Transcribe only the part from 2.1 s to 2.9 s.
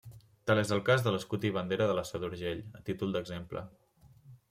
Seu d'Urgell, a